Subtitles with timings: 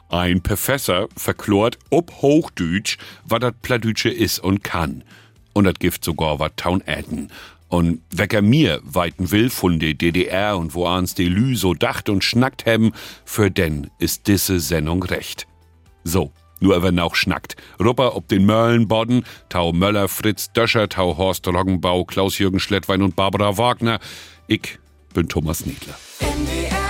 [0.08, 5.04] Ein Professor verklort ob Hochdütsch, wat dat Pladütsche is und kann.
[5.52, 7.28] Und dat Gift sogar wat Town Äten.
[7.68, 12.08] Und wecker mir weiten will von de DDR und wo ans de Lü so dacht
[12.08, 12.92] und schnackt hebben,
[13.24, 15.48] für den ist disse Sendung recht.
[16.04, 16.30] So,
[16.60, 17.56] nur wenn auch schnackt.
[17.80, 23.58] Rupper ob den Möllenbodden, Tau Möller, Fritz Döscher, Tau Horst Roggenbau, Klaus-Jürgen Schlettwein und Barbara
[23.58, 23.98] Wagner.
[24.46, 24.78] Ich
[25.12, 25.94] bin Thomas Niedler.
[25.94, 26.85] Für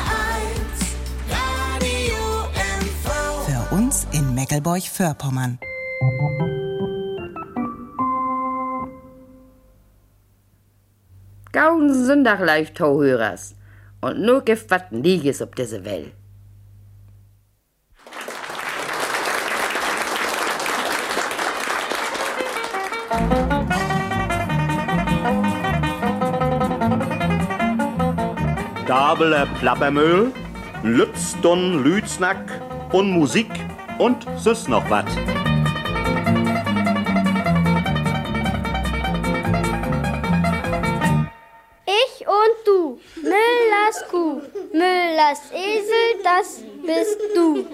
[3.77, 5.59] uns in Meckelburg-Vorpommern.
[11.53, 13.55] Gauden Sonntag live Tauhörers.
[14.01, 16.13] Und nur gibt wat Nieges auf diese Welt.
[28.87, 30.33] Dabeler Plappermüll,
[30.83, 32.49] Lützdon Lütsnack
[32.93, 33.66] und Musik
[33.99, 35.07] und süß noch wat.
[41.87, 44.41] Ich und du, Müllers Kuh,
[44.73, 47.65] Müllers Esel, das bist du.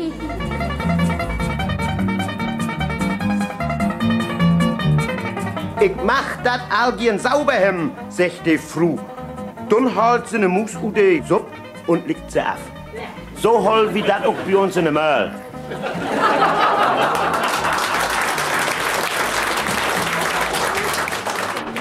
[5.81, 8.99] Ich mach dat Algien sauber hem, sagt die Fru.
[9.69, 11.47] Dann holt sie ne Mus u de Supp
[11.89, 12.59] und legt sie ab.
[13.37, 15.33] So hol wie dat auch bei uns in der Möll.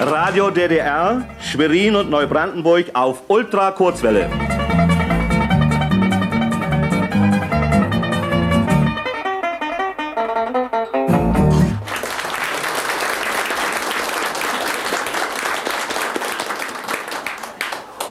[0.04, 4.28] Radio DDR, Schwerin und Neubrandenburg auf Ultra Kurzwelle.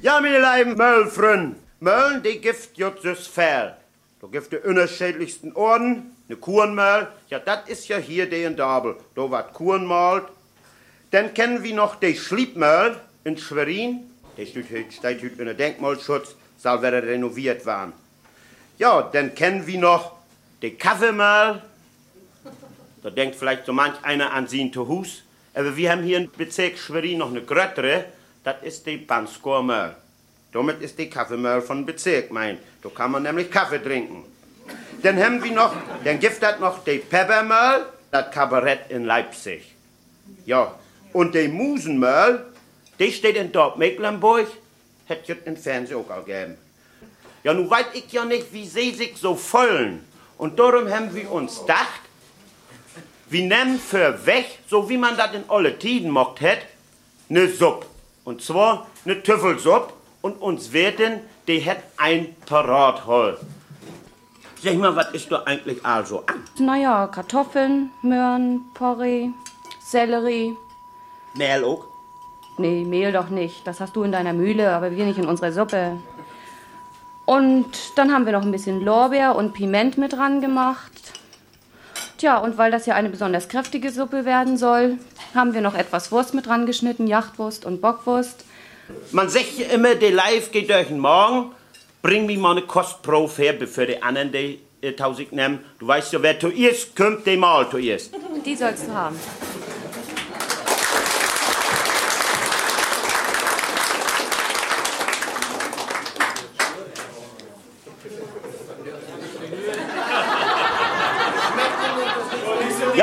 [0.01, 3.77] Ja, meine lieben Möllfrön, Möllen, die gift jut süß fair.
[4.21, 8.95] Da gift die unterschiedlichsten Orden, ne Kurenmöll, ja, dat is ja hier de in Dabel.
[9.13, 10.23] Da wat Kurenmalt.
[11.11, 14.09] Dann kennen wir noch de Schliebmöll in Schwerin.
[14.37, 17.93] Der steht heute unter Denkmalschutz, soll wieder renoviert werden.
[18.77, 20.13] Ja, dann kennen wir noch
[20.61, 21.61] de Kaffeemöll.
[23.03, 25.23] Da denkt vielleicht so manch einer an sie zu Hus.
[25.53, 28.05] Aber wir haben hier im Bezirk Schwerin noch eine gröttere,
[28.43, 29.95] das ist die Banskor-Möll.
[30.53, 32.57] Damit ist die Kaffeemöll von Bezirk mein.
[32.81, 34.23] Da kann man nämlich Kaffee trinken.
[35.03, 35.73] Dann haben wir noch,
[36.05, 39.75] dann gibt das noch die Peppermöll, das Kabarett in Leipzig.
[40.45, 40.73] Ja,
[41.13, 42.45] und die Musenmöll,
[42.99, 44.47] die steht in Dorp Mecklenburg,
[45.05, 46.57] hätte es im Fernsehen auch gegeben.
[47.43, 50.05] Ja, nun weiß ich ja nicht, wie sie sich so vollen.
[50.37, 52.01] Und darum haben wir uns gedacht,
[53.29, 56.65] wir nehmen für weg, so wie man das in alle Tiden mocht hätt,
[57.29, 57.85] ne Suppe.
[58.25, 59.93] Und zwar ne Tüffelsuppe.
[60.21, 63.39] Und uns werden, die hätt ein parat hol.
[64.61, 66.43] Sag mal, was ist da eigentlich also an?
[66.59, 69.29] Naja, Kartoffeln, Möhren, Porree,
[69.89, 70.55] Sellerie.
[71.33, 71.85] Mehl auch?
[72.57, 73.65] Nee, Mehl doch nicht.
[73.65, 75.97] Das hast du in deiner Mühle, aber wir nicht in unserer Suppe.
[77.25, 80.91] Und dann haben wir noch ein bisschen Lorbeer und Piment mit dran gemacht.
[82.17, 84.97] Tja, und weil das ja eine besonders kräftige Suppe werden soll,
[85.33, 88.45] haben wir noch etwas Wurst mit dran geschnitten, Jachtwurst und Bockwurst.
[89.11, 91.51] Man sagt ja immer, der Live geht durch den Morgen.
[92.01, 95.59] Bring mir mal eine Kostprobe her, bevor die anderen die äh, tausend nehmen.
[95.79, 98.11] Du weißt ja, wer zuerst kommt, der mal zuerst.
[98.45, 99.15] Die sollst du haben.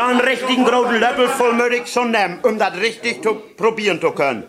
[0.08, 4.44] Einen richtigen großen Löffel voll ich schon nehmen, um das richtig zu probieren zu können.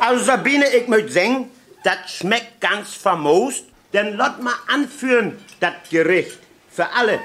[0.00, 1.50] Also Sabine, ich möchte sagen,
[1.84, 3.64] das schmeckt ganz famos.
[3.92, 6.38] Dann lass mal anführen, das Gericht.
[6.70, 7.18] Für alle.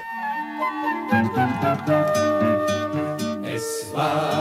[3.53, 4.32] Es war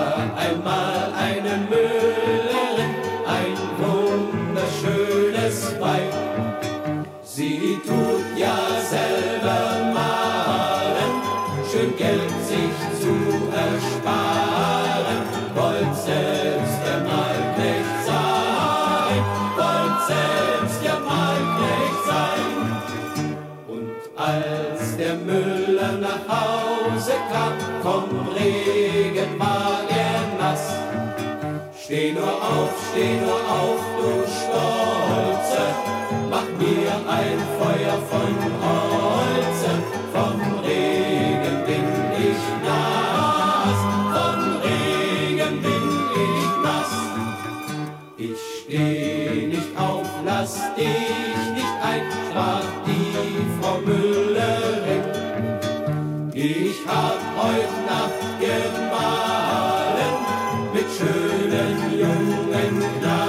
[32.93, 35.65] steh nur auf, du Stolze,
[36.31, 39.73] mach mir ein Feuer von Holze,
[40.13, 41.87] vom Regen bin
[42.29, 43.81] ich nass,
[44.13, 45.87] vom Regen bin
[46.27, 46.95] ich nass.
[48.19, 55.05] Ich steh nicht auf, lass dich nicht ein, sprach die Frau Müllerin.
[56.35, 60.15] Ich hab heut Nacht gemahlen
[60.75, 61.32] mit schönen
[62.03, 63.22] jungen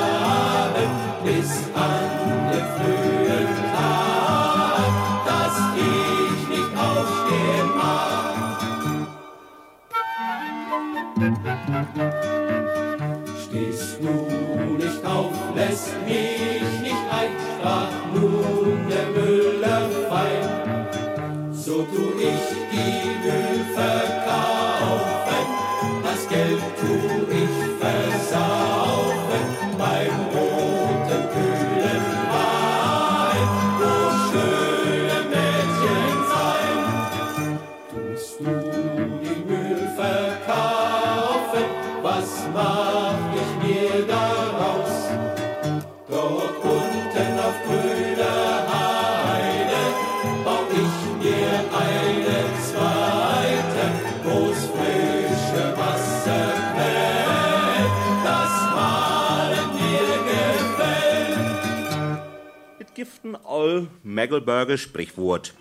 [64.23, 65.53] Megelberger Sprichwort.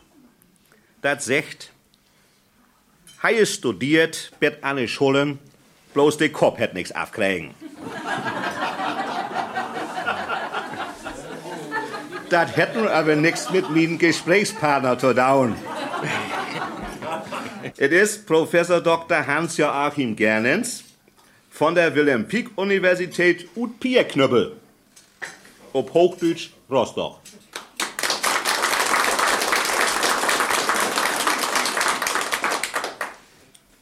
[1.01, 1.73] Das sagt,
[3.21, 5.41] Hei studiert, bet an Schulen,
[5.95, 7.55] bloß der Kopf hat nix aufkriegen.
[12.31, 15.57] das hätten aber nix mit meinem Gesprächspartner zu tun.
[17.77, 19.27] Es ist Professor Dr.
[19.27, 20.85] Hans-Joachim Gernens
[21.51, 24.57] von der Wilhelm Pieck Universität und Pierknüppel.
[25.73, 27.22] Ob Hochdeutsch Rostock.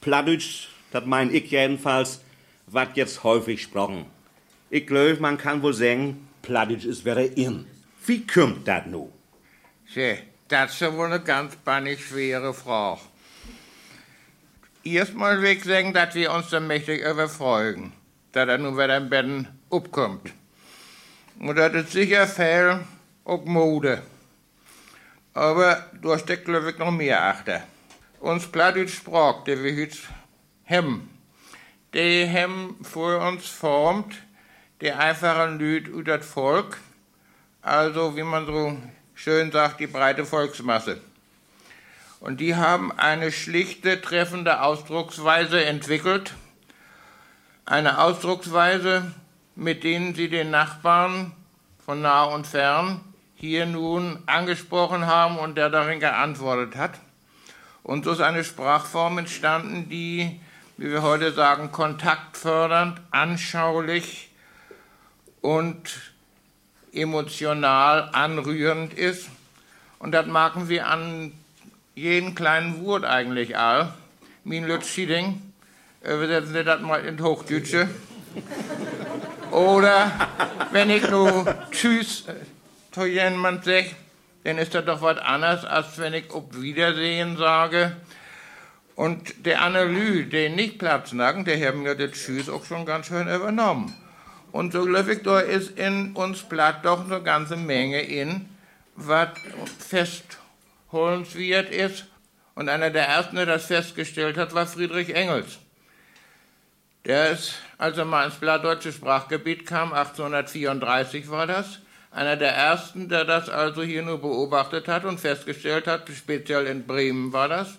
[0.00, 2.20] Plattdeutsch, das mein ich jedenfalls,
[2.66, 4.06] wat jetzt häufig gesprochen.
[4.70, 7.66] Ich glaube, man kann wohl sagen, Plattdeutsch ist wäre in.
[8.06, 9.12] Wie kommt das nu?
[9.92, 10.14] Tja,
[10.48, 13.00] das ist ja wohl eine ganz bannig schwere Frage.
[14.84, 17.92] Erstmal will ich sagen, dass wir uns da mächtig überfreuen,
[18.32, 20.32] dass er nun wieder im Betten abkommt.
[21.38, 22.80] Und das ist sicher viel
[23.24, 24.02] auch Mode.
[25.34, 27.64] Aber da steckt, glaube ich, noch mehr achter.
[28.20, 29.96] Uns Plattdeutsch Sprach, der wir heute
[30.68, 31.08] haben,
[31.94, 34.14] die haben vor uns formt,
[34.82, 36.76] die einfachen Lüd über das Volk,
[37.62, 38.76] also wie man so
[39.14, 41.00] schön sagt, die breite Volksmasse.
[42.20, 46.34] Und die haben eine schlichte, treffende Ausdrucksweise entwickelt.
[47.64, 49.14] Eine Ausdrucksweise,
[49.56, 51.32] mit denen sie den Nachbarn
[51.82, 53.00] von nah und fern
[53.34, 57.00] hier nun angesprochen haben und der darin geantwortet hat.
[57.82, 60.40] Und so ist eine Sprachform entstanden, die,
[60.76, 64.30] wie wir heute sagen, kontaktfördernd, anschaulich
[65.40, 66.12] und
[66.92, 69.28] emotional anrührend ist.
[69.98, 71.32] Und das merken wir an
[71.94, 73.92] jeden kleinen Wort eigentlich all.
[74.44, 75.40] Min Lütschiding,
[76.02, 77.88] übersetzen Sie das mal in Hochdeutsche.
[79.50, 80.12] Oder
[80.70, 82.24] wenn ich nur Tschüss
[82.92, 83.90] zu jemand sage,
[84.44, 87.96] dann ist das doch was anderes, als wenn ich auf Wiedersehen sage.
[88.94, 93.06] Und der Analyse, der nicht Platz nagen, der haben ja das Tschüss auch schon ganz
[93.06, 93.94] schön übernommen.
[94.52, 98.48] Und so glaube ich, da ist in uns Blatt doch eine ganze Menge in,
[98.96, 99.28] was
[99.78, 102.06] festholenswert ist.
[102.54, 105.58] Und einer der ersten, der das festgestellt hat, war Friedrich Engels.
[107.06, 111.78] Der ist, als er mal ins Plattdeutsche Sprachgebiet kam, 1834 war das,
[112.10, 116.86] einer der ersten, der das also hier nur beobachtet hat und festgestellt hat, speziell in
[116.86, 117.78] Bremen war das,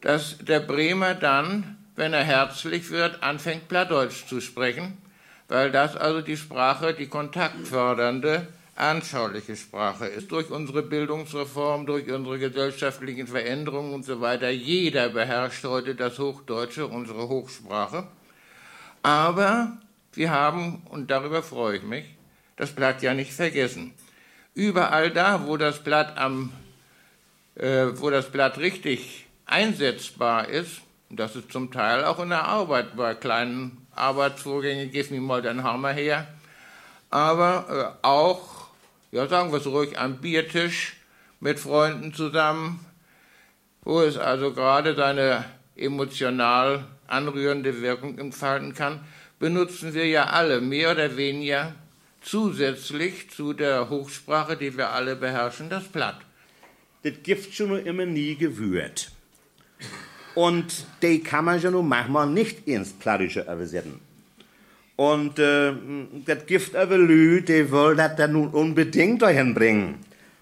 [0.00, 4.98] dass der Bremer dann, wenn er herzlich wird, anfängt Plattdeutsch zu sprechen,
[5.48, 10.30] weil das also die Sprache, die kontaktfördernde, anschauliche Sprache ist.
[10.30, 14.50] Durch unsere Bildungsreform, durch unsere gesellschaftlichen Veränderungen und so weiter.
[14.50, 18.06] Jeder beherrscht heute das Hochdeutsche, unsere Hochsprache.
[19.02, 19.78] Aber
[20.12, 22.15] wir haben, und darüber freue ich mich,
[22.56, 23.92] das Blatt ja nicht vergessen.
[24.54, 26.52] Überall da, wo das Blatt am,
[27.54, 32.44] äh, wo das Blatt richtig einsetzbar ist, und das ist zum Teil auch in der
[32.44, 36.26] Arbeit bei kleinen Arbeitsvorgängen, gib mir mal den Hammer her,
[37.10, 38.68] aber äh, auch,
[39.12, 40.96] ja sagen wir es ruhig, am Biertisch
[41.38, 42.84] mit Freunden zusammen,
[43.82, 45.44] wo es also gerade seine
[45.76, 49.04] emotional anrührende Wirkung entfalten kann,
[49.38, 51.74] benutzen wir ja alle mehr oder weniger
[52.26, 56.18] zusätzlich zu der Hochsprache, die wir alle beherrschen, das Platt.
[57.02, 59.12] Das Gift schon nur immer nie gewürt.
[60.34, 64.00] Und die kann man schon nur manchmal nicht ins Plattische übersetzen.
[64.96, 65.72] Und äh,
[66.24, 70.00] das Gift aber Lü, die will das dann nun unbedingt dahin bringen.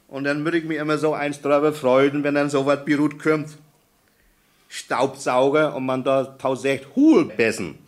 [0.09, 3.23] Und dann würde ich mich immer so eins drüber freuen, wenn dann so was Birut
[3.23, 3.59] kommt.
[4.69, 7.79] Staubsauger und man da tausend Hulbessen.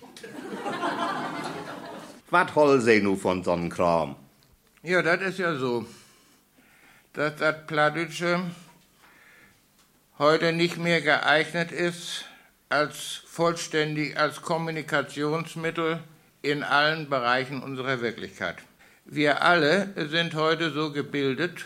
[2.30, 4.16] Was holl sie nu von so einem Kram?
[4.83, 5.87] Ja, das ist ja so,
[7.12, 8.40] dass das Plattdeutsche
[10.18, 12.25] heute nicht mehr geeignet ist
[12.68, 16.00] als vollständig als Kommunikationsmittel
[16.42, 18.56] in allen Bereichen unserer Wirklichkeit.
[19.04, 21.64] Wir alle sind heute so gebildet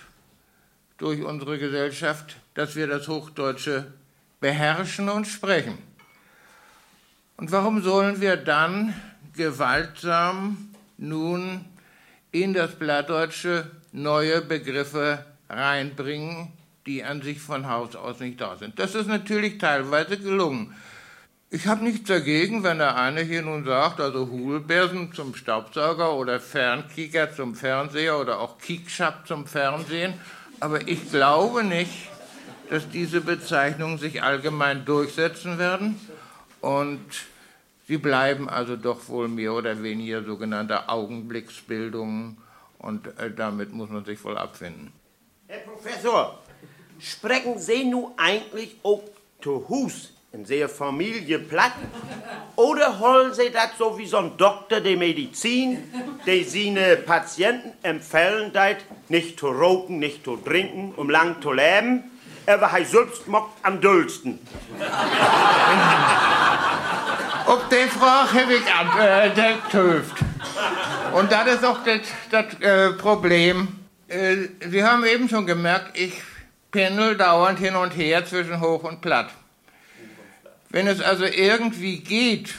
[0.98, 3.92] durch unsere Gesellschaft, dass wir das Hochdeutsche
[4.40, 5.78] beherrschen und sprechen.
[7.36, 8.94] Und warum sollen wir dann
[9.34, 11.64] gewaltsam nun
[12.32, 16.52] in das Plattdeutsche neue Begriffe reinbringen,
[16.86, 18.78] die an sich von Haus aus nicht da sind?
[18.78, 20.74] Das ist natürlich teilweise gelungen.
[21.52, 26.38] Ich habe nichts dagegen, wenn der eine hier nun sagt, also Hulbersen zum Staubsauger oder
[26.38, 30.14] Fernkicker zum Fernseher oder auch Kiekschap zum Fernsehen.
[30.60, 32.08] Aber ich glaube nicht,
[32.68, 35.98] dass diese Bezeichnungen sich allgemein durchsetzen werden
[36.60, 37.00] und
[37.90, 42.38] sie bleiben also doch wohl mehr oder weniger sogenannte Augenblicksbildungen
[42.78, 44.92] und äh, damit muss man sich wohl abfinden.
[45.48, 46.38] Herr Professor,
[47.00, 49.02] sprechen Sie nun eigentlich auch
[49.42, 51.72] zu Hus in der Familie platt?
[52.54, 55.92] Oder holen Sie das so wie so ein Doktor der Medizin,
[56.26, 62.04] der seine Patienten empfehlen deit, nicht zu rauchen, nicht zu trinken, um lang zu leben?
[62.46, 64.38] Aber er selbst mockt am düllsten.
[67.50, 70.04] Auf die Frage habe ich antwortet.
[71.12, 73.66] Und das ist auch das, das äh, Problem.
[74.06, 74.36] Äh,
[74.68, 76.12] Sie haben eben schon gemerkt, ich
[76.70, 79.30] pendel dauernd hin und her zwischen hoch und platt.
[80.68, 82.54] Wenn es also irgendwie geht,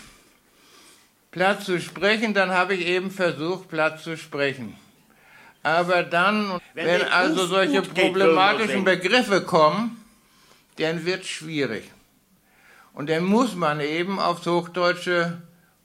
[1.32, 4.76] platt zu sprechen, dann habe ich eben versucht, platt zu sprechen.
[5.64, 10.04] Aber dann, wenn, wenn also solche problematischen Begriffe kommen,
[10.78, 11.86] dann wird es schwierig.
[12.94, 15.42] Und dann muss man eben aufs Hochdeutsche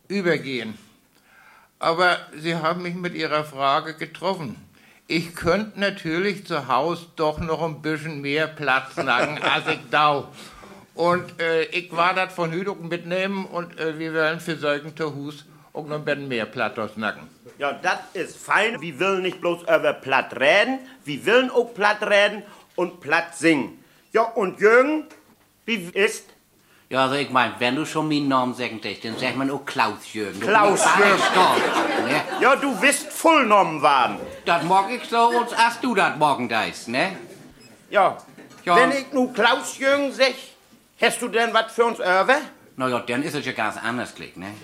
[0.09, 0.77] übergehen.
[1.79, 4.57] Aber Sie haben mich mit Ihrer Frage getroffen.
[5.09, 10.29] Ich könnte natürlich zu Hause doch noch ein bisschen mehr Platz sagen, als ich da.
[10.95, 15.45] Und äh, ich war das von Hüduk mitnehmen und äh, wir wollen für solchen Hus
[15.75, 17.29] auch noch ein bisschen mehr Platt ausnacken.
[17.59, 18.81] Ja, das ist fein.
[18.81, 22.43] Wir wollen nicht bloß über Platt reden, wir wollen auch Platt reden
[22.75, 23.85] und Platt singen.
[24.13, 25.05] Ja, und Jürgen,
[25.67, 26.25] wie ist?
[26.89, 29.65] Ja, also ich mein, wenn du schon meinen Namen sagen willst, dann sag man auch
[29.65, 30.39] Klaus Jürgen.
[30.39, 32.07] Klaus Jürgen.
[32.07, 32.23] Ne?
[32.41, 34.21] Ja, du wirst Vollnommen waren.
[34.45, 37.17] Das mag ich so, als du das morgen deist, ne?
[37.91, 38.17] Ja.
[38.65, 38.77] Ja.
[38.77, 40.35] Wenn ich nu Klaus Jürgen sag,
[41.01, 42.39] hast du denn was für uns über?
[42.77, 44.55] Na ja, dann ist es ja ganz anders, klick, ne?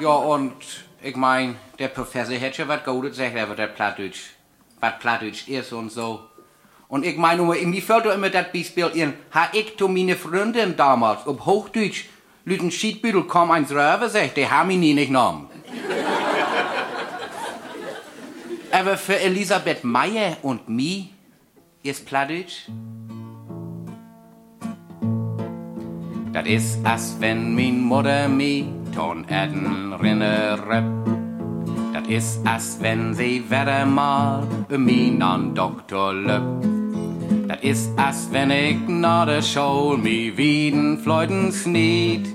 [0.00, 0.54] Ja, und
[1.00, 4.30] ich mein, der Professor hätte ja was Gutes gesagt, aber der Plattdeutsch,
[4.80, 6.28] was Plattdeutsch ist und so.
[6.92, 10.76] Und ich meine, nur, mir fällt immer das Beispiel in, ha ich zu meine Freundin
[10.76, 12.04] damals, auf Hochdeutsch,
[12.44, 15.48] Lüten Schiedbüttel kam ein Röver, sagt, die haben ihn nie nicht genommen.
[18.72, 21.08] Aber für Elisabeth Meyer und mich
[21.82, 22.68] ist Plattdeutsch.
[26.34, 30.84] Das ist, als wenn min Mutter mi ton Erden rinnere.
[31.94, 36.71] Das ist, als wenn sie wieder mal min an Doktor löp.
[37.52, 42.26] Das ist, als wenn ich na der Schule mi wieden fleuten snied.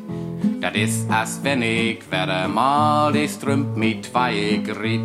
[0.62, 5.02] Das ist, als wenn ich wieder mal die Strümp mit zwei griet.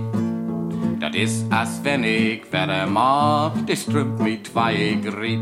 [1.00, 5.40] Das ist, als wenn ich wieder mal die Strümp mit zwei griet.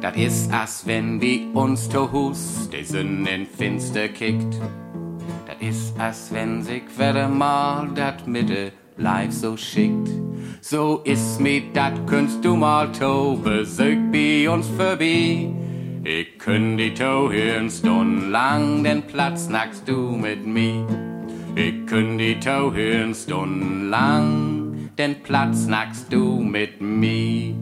[0.00, 4.52] Das ist, als wenn wie uns zu Hus die Sünden in Finster kickt.
[5.46, 10.08] Dat is als wenn sich wieder mal dat Mitte live so schickt.
[10.60, 15.50] So is mit dat könntest du mal to besög bei uns vorbei.
[16.04, 20.86] Ich könnt die to hören stundenlang, den Platz nackst du mit mir.
[21.54, 27.54] Ich könnt die to hören stundenlang, den Platz nackst du mit mir.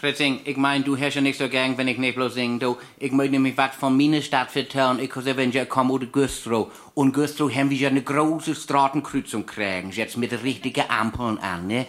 [0.00, 2.60] Fritzing, ich mein, du hast ja nicht so gern, wenn ich nicht bloß sing.
[2.60, 5.00] Du, ich möchte nämlich was von meiner Stadt vertellen.
[5.00, 6.68] Ich habe wenn ich komme aus Güstrow.
[6.94, 9.90] Und Güstrow haben wir ja eine große Straßenkreuzung kriegen.
[9.90, 11.86] Jetzt mit richtigen Ampeln an, ne?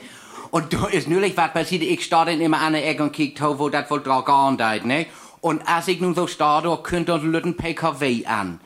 [0.49, 1.83] Und da ist natürlich was passiert.
[1.83, 4.25] Ich starte immer an der Ecke und kiek wo das wohl drauf
[4.57, 5.05] geht, ne?
[5.41, 8.59] Und als ich nun so starte, könnte uns Lütten PKW an.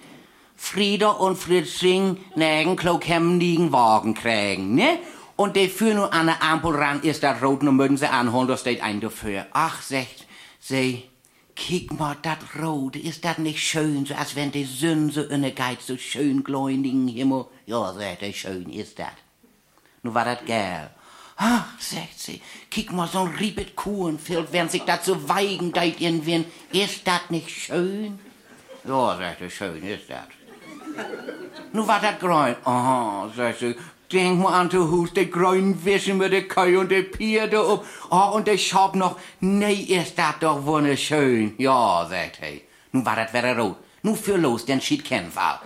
[0.55, 4.99] Frieda und Fritzing, negen klug haben liegen Wagen kriegen, ne?
[5.35, 8.47] Und die führen nur an der Ampel ran, ist da rot, und mögen sie anholen,
[8.47, 9.47] da steht ein dafür.
[9.51, 10.27] Ach, sagt
[10.59, 11.09] sie,
[11.55, 15.51] kick mal, dat rot, ist dat nicht schön, so als wenn die Sonne so inne
[15.51, 17.45] geht, so schön gläubigen Himmel.
[17.65, 19.17] Ja, sagt er, schön ist dat.
[20.03, 20.89] Nun war dat gel.
[21.35, 26.45] Ach, sagt sie, kick mal so ein riebet Kuhlenfeld, wenn sich so weigen deit irgendwann,
[26.71, 28.19] ist dat nicht schön?
[28.83, 30.27] Ja, sagt er, schön ist dat.
[31.71, 32.55] Nun war dat grün.
[32.63, 33.75] Aha, sagt sie,
[34.13, 37.61] Denk mal an das Hus, der grünen Wischen mit der Kai und der Pier da
[37.61, 37.81] oben.
[38.11, 39.17] Oh, und der Schab noch.
[39.39, 41.55] Nee, ist das doch wunderschön.
[41.57, 42.61] Ja, sagt er.
[42.91, 43.77] Nun war das wieder rot.
[44.03, 45.59] Nun für los, denn schied kein Fall.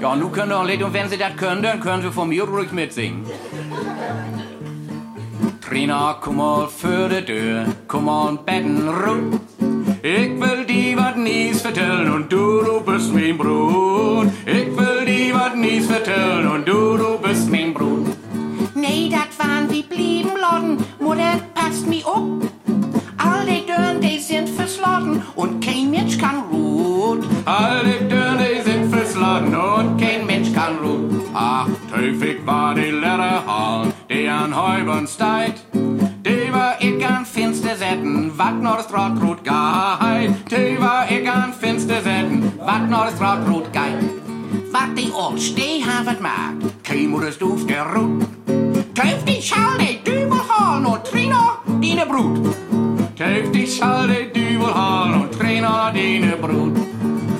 [0.00, 2.44] Ja, nun können doch nicht, und wenn Sie das können, dann können Sie von mir
[2.44, 3.26] ruhig mitsingen.
[5.68, 9.40] Trina, kom mal für de Tür, komm an Betten rum.
[10.00, 14.28] Ich will dir wat nies vertellen und du, du bist mein Brut.
[14.46, 18.06] Ich will dir wat nies vertellen und du, du bist mein Brut.
[18.76, 22.22] Nee, dat waren wie blieben Lotten, Mutter passt mi up.
[23.18, 27.24] All die Dörren, die sind verschlossen und kein Mensch kann ruht.
[27.44, 31.10] All die Dörren, die sind verschlossen und kein Mensch kann ruht.
[31.34, 35.64] Ach, Teufig war die Hall, die an Häubern steigt.
[35.72, 40.30] Die war ich an finster setten, wat nur das Rot geit.
[40.50, 44.04] Die war ich an finster setten, wat nur das Rot geit.
[44.70, 48.26] Wat die Ort steh havet mag, kein Mutters Duf der Rut.
[48.94, 52.54] Teuf die Schall, die Dübelhorn und Trina, dine Brut.
[53.16, 56.76] Teuf die Schall, die Dübelhorn und Trina, dine Brut.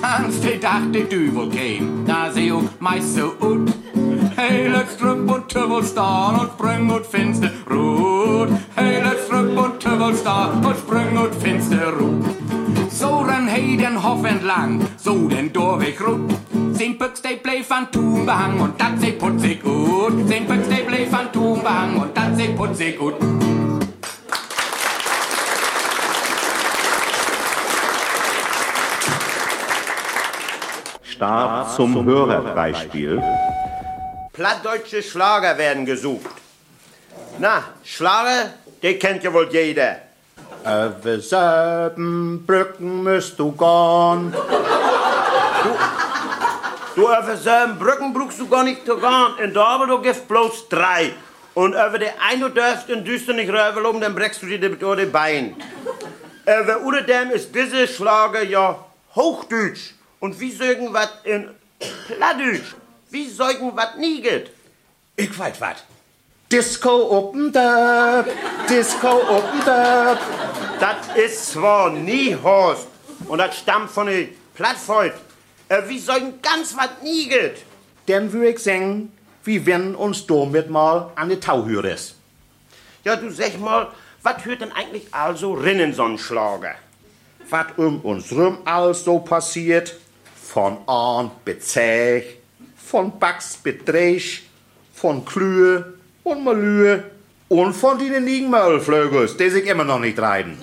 [0.02, 3.70] Hans die dacht, die Dübel käm, da sie auch meist so ut.
[4.36, 8.50] Hey, let's drup und Tübbel staan und spring und finster Rut.
[8.74, 12.22] Hey, let's drup und Tübbel staan und spring und finster Rut.
[12.90, 16.30] So ren hey den Hof entlang, so den Dorweg rut.
[16.72, 20.28] Sein Büchs, der van Thun behang und dat se putzig gut.
[20.28, 23.14] Sein Büchs, der van Thun behang und dat se putzig gut.
[31.02, 33.22] Start zum Hörerbeispiel.
[34.36, 36.30] Plattdeutsche Schlager werden gesucht.
[37.38, 39.96] Na, Schlager, die kennt ja wohl jeder.
[40.62, 44.34] Über sieben Brücken müsst du gehen.
[45.62, 45.70] Du,
[46.96, 49.38] du über sieben Brücken brauchst du gar nicht zu gehen.
[49.42, 51.14] In Dortmund du gibst bloß drei.
[51.54, 55.06] Und über die eine dürft und düst du nicht rüberlaufen, dann brechst du dir die
[55.06, 55.54] Beine.
[56.44, 59.94] Über Udedem ist diese Schlager ja Hochdeutsch.
[60.20, 61.48] Und wie sagen was in
[62.06, 62.74] Plattdeutsch?
[63.16, 64.50] Wie sagen was nieget?
[65.16, 65.78] Ich weiß was.
[66.52, 68.26] Disco open up,
[68.68, 70.20] Disco open up.
[70.78, 72.88] Das ist zwar nie Horst.
[73.26, 75.14] Und das stammt von den Plattvolk.
[75.70, 77.56] Äh, wie sagen ganz was nieget?
[78.04, 79.10] Dann würde ich sagen,
[79.44, 82.16] wie wenn uns damit mal an die Tauhüres.
[83.02, 83.88] Ja, du sag mal,
[84.22, 86.74] was hört denn eigentlich also rinnen so ein Schlager?
[87.48, 89.96] Was um uns rum also passiert,
[90.34, 92.36] von Ahn bezäh,
[92.96, 94.44] von Bax beträch,
[94.94, 97.04] von Klühe und Malühe
[97.46, 100.56] und von den liegen Maulflögels, die sich immer noch nicht reiten.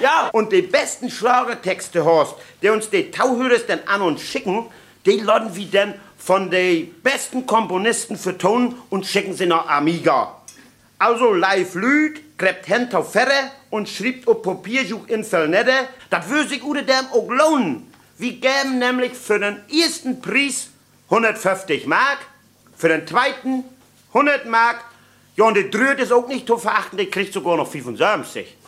[0.00, 4.64] Ja, und die besten Schlagertexte, Horst, die uns die Tauhörers denn an uns schicken,
[5.04, 10.36] die laden wir dann von den besten Komponisten vertonen und schicken sie nach Amiga.
[10.98, 12.22] Also live Lüd,
[12.70, 17.28] Hand auf Ferre und schreibt auf Papierjuch in Fellnette, das würde sich oder dem auch
[17.28, 17.89] lohnen.
[18.20, 20.68] Wir geben nämlich für den ersten Preis
[21.08, 22.18] 150 Mark,
[22.76, 23.64] für den zweiten
[24.12, 24.84] 100 Mark,
[25.36, 28.58] Ja, und der Dröt ist auch nicht zu verachten, der kriegt sogar noch 75.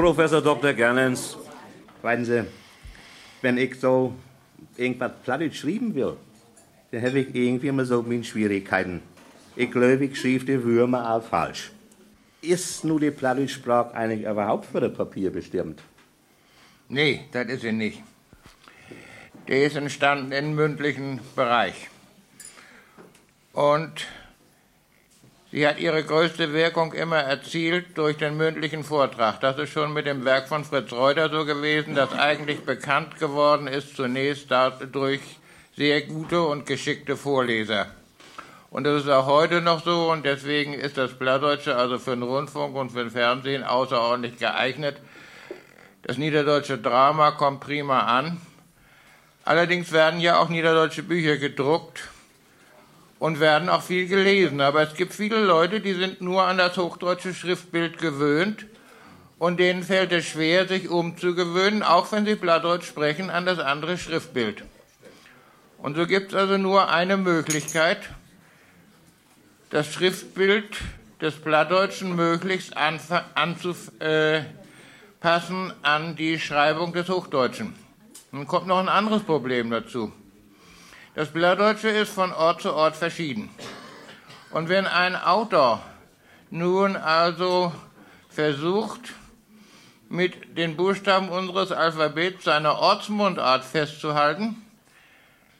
[0.00, 0.72] Professor Dr.
[0.72, 1.36] Gernens,
[2.00, 2.44] weisen Sie,
[3.42, 4.14] wenn ich so
[4.78, 6.16] irgendwas platt schreiben will,
[6.90, 9.02] dann habe ich irgendwie immer so meine Schwierigkeiten.
[9.56, 11.70] Ich glaube, ich schrieb die Würmer all falsch.
[12.40, 15.82] Ist nur die Plattdeutschsprache eigentlich überhaupt für das Papier bestimmt?
[16.88, 18.02] Nee, das ist sie nicht.
[19.48, 21.90] Der ist entstanden im mündlichen Bereich.
[23.52, 24.06] Und
[25.52, 29.40] Sie hat ihre größte Wirkung immer erzielt durch den mündlichen Vortrag.
[29.40, 33.66] Das ist schon mit dem Werk von Fritz Reuter so gewesen, das eigentlich bekannt geworden
[33.66, 34.46] ist zunächst
[34.92, 35.20] durch
[35.76, 37.86] sehr gute und geschickte Vorleser.
[38.70, 42.22] Und das ist auch heute noch so und deswegen ist das Plattdeutsche also für den
[42.22, 44.98] Rundfunk und für den Fernsehen außerordentlich geeignet.
[46.02, 48.40] Das niederdeutsche Drama kommt prima an.
[49.44, 52.08] Allerdings werden ja auch niederdeutsche Bücher gedruckt
[53.20, 54.60] und werden auch viel gelesen.
[54.60, 58.66] Aber es gibt viele Leute, die sind nur an das hochdeutsche Schriftbild gewöhnt
[59.38, 63.96] und denen fällt es schwer, sich umzugewöhnen, auch wenn sie Plattdeutsch sprechen, an das andere
[63.98, 64.64] Schriftbild.
[65.78, 67.98] Und so gibt es also nur eine Möglichkeit,
[69.68, 70.78] das Schriftbild
[71.20, 74.46] des Plattdeutschen möglichst anzupassen
[75.82, 77.74] an die Schreibung des Hochdeutschen.
[78.32, 80.10] Dann kommt noch ein anderes Problem dazu.
[81.20, 83.50] Das Plattdeutsche ist von Ort zu Ort verschieden.
[84.52, 85.82] Und wenn ein Autor
[86.48, 87.74] nun also
[88.30, 89.12] versucht,
[90.08, 94.64] mit den Buchstaben unseres Alphabets seine Ortsmundart festzuhalten,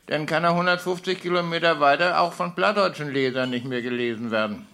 [0.06, 4.66] dann kann er 150 Kilometer weiter auch von plattdeutschen Lesern nicht mehr gelesen werden.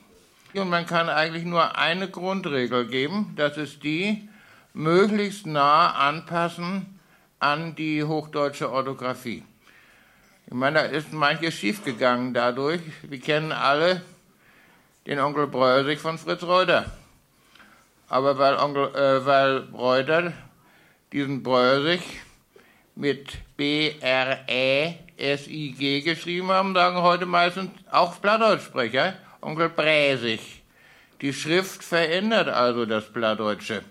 [0.55, 4.29] Und man kann eigentlich nur eine Grundregel geben, das ist die,
[4.73, 7.01] möglichst nah anpassen
[7.41, 9.43] an die hochdeutsche Orthographie.
[10.49, 12.81] Ich meine, da ist manches schiefgegangen dadurch.
[13.03, 14.03] Wir kennen alle
[15.05, 16.93] den Onkel Brösig von Fritz Reuter.
[18.09, 20.33] Aber weil, Onkel, äh, weil Reuter
[21.13, 22.01] diesen Brösig
[22.95, 24.03] mit B-R-E-S-I-G
[26.03, 30.63] geschrieben haben, sagen heute meistens auch Plattdeutschsprecher Onkel Bräsig.
[31.23, 33.83] Die Schrift verändert also das Plattdeutsche.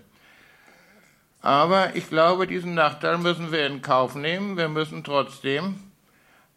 [1.42, 4.56] Aber ich glaube, diesen Nachteil müssen wir in Kauf nehmen.
[4.56, 5.85] Wir müssen trotzdem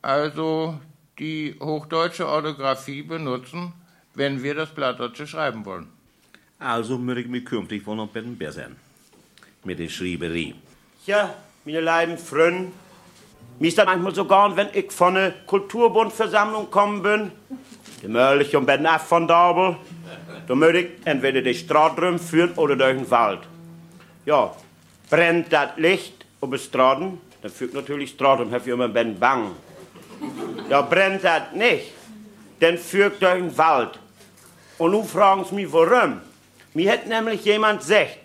[0.01, 0.79] also
[1.17, 3.73] die hochdeutsche Orthographie benutzen,
[4.13, 5.88] wenn wir das Plattdeutsche schreiben wollen.
[6.57, 8.67] Also würde ich mich künftig wohl noch ein bisschen besser.
[9.63, 10.55] mit der Schrieberie.
[11.05, 11.33] Ja,
[11.65, 12.71] meine lieben Freunde,
[13.59, 17.31] mir ist das manchmal sogar, wenn ich von einer Kulturbundversammlung kommen bin,
[18.01, 19.75] die Mörlich und Ben ab von Dabel,
[20.47, 23.41] da möchte ich entweder die Straße rumführen oder durch den Wald.
[24.25, 24.55] Ja,
[25.09, 29.51] brennt das Licht auf den Straßen, dann führt natürlich Straßen, habe ich immer Ben bang.
[30.69, 31.93] Ja, brennt das nicht,
[32.60, 33.99] dann führt durch den Wald.
[34.77, 36.21] Und nun fragen sie mich, warum.
[36.73, 38.19] Mir hätte nämlich jemand gesagt,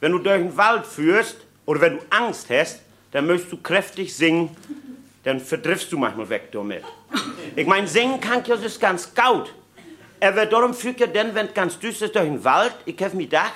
[0.00, 4.14] wenn du durch den Wald führst oder wenn du Angst hast, dann möchtest du kräftig
[4.14, 4.56] singen,
[5.24, 6.84] dann verdriffst du manchmal weg damit.
[7.56, 9.52] Ich mein, singen kann ja das ganz gut.
[10.20, 13.14] Aber darum führt ja dann, wenn es ganz düster ist, durch den Wald, ich hab
[13.14, 13.54] mir gedacht,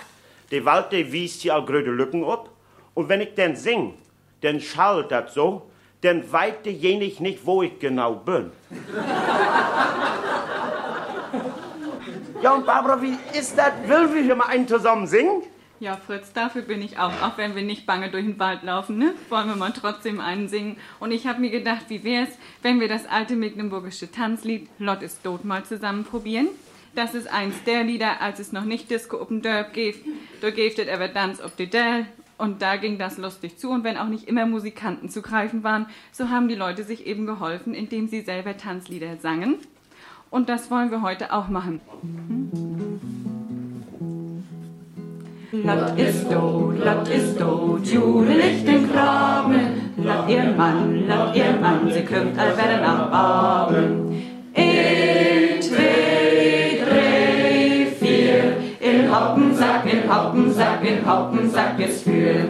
[0.51, 2.51] der Wald, der wiest hier all gröde Lücken ab.
[2.95, 3.95] Und wenn ich dann sing,
[4.41, 5.71] dann schallt das so,
[6.05, 8.51] dann weiß derjenige nicht, wo ich genau bin.
[12.43, 13.73] ja, und Barbara, wie ist das?
[13.87, 15.43] Will wir hier mal einen zusammen singen?
[15.81, 17.13] Ja, Fritz, dafür bin ich auch.
[17.23, 19.15] Auch wenn wir nicht bange durch den Wald laufen, ne?
[19.29, 20.77] Wollen wir mal trotzdem einen singen.
[21.01, 22.31] Und ich habe mir gedacht, wie wär's,
[22.63, 26.49] wenn wir das alte mecklenburgische Tanzlied Lott ist tot mal zusammen probieren?
[26.95, 30.07] Das ist eins der Lieder, als es noch nicht Disco Open Derb gibt.
[30.41, 32.07] Da es aber Dance of the Dell.
[32.37, 33.71] Und da ging das lustig zu.
[33.71, 37.27] Und wenn auch nicht immer Musikanten zu greifen waren, so haben die Leute sich eben
[37.27, 39.59] geholfen, indem sie selber Tanzlieder sangen.
[40.31, 41.81] Und das wollen wir heute auch machen.
[45.53, 49.93] Lott ist tot, Lott ist tot, Jule liegt im Graben.
[49.97, 54.23] Lott ihr Mann, Lott ihr Mann, sie kommt allwerde nach Baben.
[54.53, 59.09] In, zwei, drei, vier, in
[59.55, 62.49] Hoppensack, in Hoppensack, in Hoppensack ist für.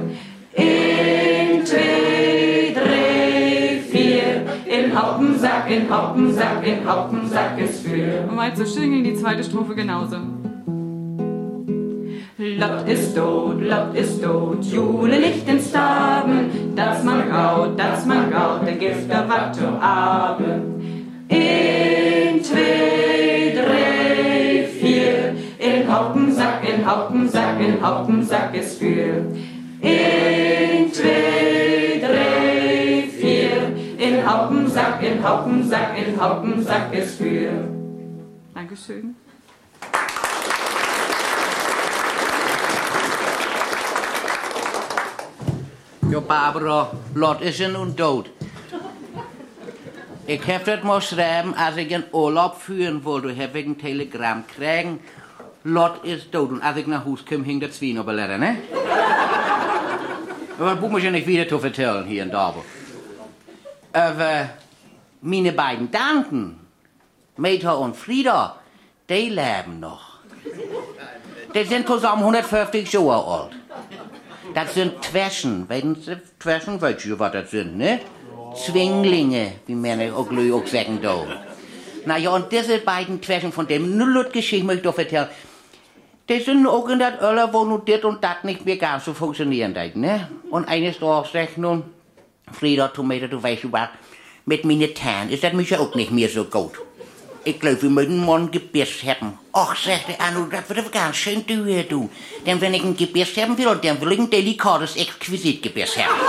[0.54, 8.26] In, zwei, drei, vier, in Hoppensack, in Hoppensack, in Hoppensack ist für.
[8.30, 10.16] Und so schön ging die zweite Strophe genauso.
[12.38, 18.30] Lott ist tot, Lott ist tot, Jule liegt in Staben, dass man gaut, dass man
[18.30, 20.82] gaut, der Gifter wat zum Abend.
[21.28, 23.13] In, zwei,
[26.84, 29.24] Haupensack, in Haupensack, in Haupensack ist für.
[29.80, 37.52] In, zwei, drei, vier, in Haupensack, in Haupensack, in Haupensack ist für.
[38.54, 39.16] Dankeschön.
[46.10, 48.30] Ja, Barbara, Lot is er nun dood.
[50.26, 54.44] Ik heb dat maar schrijven, als ik een oorlog führen wollte, heb ik een telegram
[54.56, 55.00] krijgen.
[55.66, 56.50] Lot is dood.
[56.50, 58.56] Und als ich nach Hause kom, hing das Zwien op een letter, ne?
[60.58, 62.60] Aber das muss ich ja nicht wieder zu vertellen hier in Dorbe.
[63.92, 64.50] Aber
[65.22, 66.60] meine beiden Tanten,
[67.38, 68.56] Meta und Frieda,
[69.08, 70.18] die leben noch.
[71.54, 73.56] Die sind zusammen 150 Jahre alt.
[74.54, 75.64] Das sind Twerschen.
[75.68, 78.00] Wenn Sie Twerschen, weißt du, was das sind, ne?
[78.54, 81.26] Zwinglinge, wie man auch, auch sagen darf.
[82.06, 85.28] Na ja, und diese beiden Twerschen, von dem nur Geschichte möchte ich doch erzählen,
[86.28, 89.12] die sind auch in das Öller, wo nun das und das nicht mehr ganz so
[89.12, 90.28] funktionieren hat, ne?
[90.50, 91.84] Und eines Tages sagt nun,
[92.50, 93.88] Frieda, Tomato, du was,
[94.46, 96.72] mit meinen Zähnen ist das mich ja auch nicht mehr so gut.
[97.46, 99.38] Ich glaube, wir müssen mal ein Gebiss haben.
[99.52, 102.08] Ach, sagte Anno, das wird aber ganz schön teuer, du.
[102.46, 106.20] Denn wenn ich ein Gebiss haben will, dann will ich ein delikates Exquisit-Gebiss haben.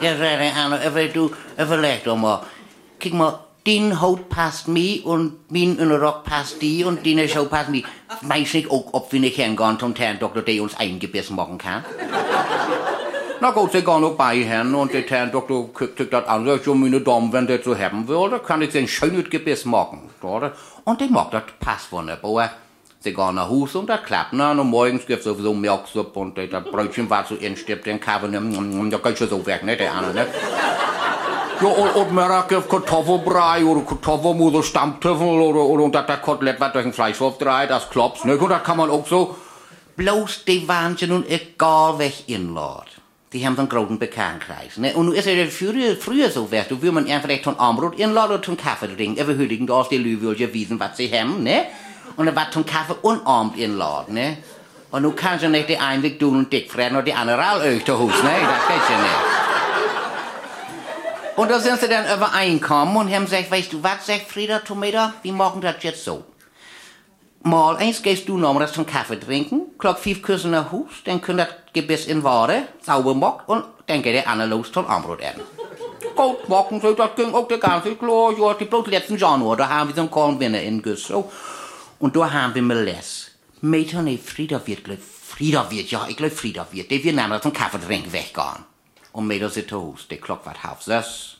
[0.00, 2.46] ja, sagte Anno, aber du, überleg doch.
[2.98, 7.70] Guck mal, dein Haut passt mir und mein Rock passt die und deine Show passt
[7.70, 7.82] mir.
[8.22, 11.84] Weiß nicht auch, ob wir nicht hingehen zum Doktor, der uns ein Gebiss machen kann?
[13.40, 16.46] Na gut, sie gehen auch bei Herrn und der Herr Doktor guckt sich das an,
[16.46, 20.10] sagt, so meine Dame, wenn der so haben dann kann ich ein schönes Gebiss machen.
[20.22, 20.52] Oder?
[20.84, 22.50] Und die mag das passt wunderbar.
[23.00, 24.32] Sie gehen nach Hause und das klappt.
[24.32, 28.98] Und morgens gibt's sowieso Milchsuppe und das Brötchen war so instippt, den Kaffee, ne, da
[28.98, 30.26] kannst du so weg, ne, der andere, ne?
[31.62, 36.72] Ja, und, und gibt Kartoffelbrei oder Kartoffelmus oder Stammtöffel oder, oder und das, Kotelett, was
[36.72, 38.36] durch den Fleischwurf dreht, das klopft, ne?
[38.36, 39.36] Und das kann man auch so.
[39.94, 42.90] Bloß die waren sie nun egal weg inladen.
[43.32, 44.76] Die haben so einen großen Bekanntenkreis.
[44.78, 44.92] Ne?
[44.94, 48.42] Und nun ist es früher, früher so, weißt du, man einfach zum Armbrot inladen oder
[48.42, 49.20] zum Kaffee trinken.
[49.20, 51.66] Aber heutigen Tag die Leute will ja wissen, was sie haben, ne?
[52.16, 54.38] Und dann was zum Kaffee und Abend inladen, ne?
[54.90, 57.40] Und nun kannst du nicht die einen Weg tun und dick fressen und die andere
[57.40, 58.32] all euch zu Hause, ne?
[58.32, 59.41] Das geht ja nicht.
[61.36, 65.12] Und da sind sie dann übereinkommen und haben gesagt, weißt du was, sagt Frieda Tomato,
[65.22, 66.24] wir machen das jetzt so.
[67.42, 71.20] Mal eins gehst du noch mal zum Kaffee trinken, klock fünf Küsse nach Hus, dann
[71.20, 75.20] könnt das Gebiss in Ware, sauber macht und dann geht der andere los zum Armbrot
[75.20, 75.40] essen.
[76.14, 79.68] Gut, machen sie, das ging auch der ganze klar, ja, die bloß letzten Januar, da
[79.68, 81.32] haben wir so einen Kornwinner in Güss, so.
[81.98, 83.30] Und da haben wir Meless.
[83.60, 86.90] Mädchen, Frieda wird gleich Frieda wird, ja, ich glaube Frieda wird.
[86.90, 88.71] Die wir nämlich zum Kaffee trinken weggehen.
[89.12, 90.04] Und das zu Hause.
[90.10, 91.36] Der Klock war halb sechs.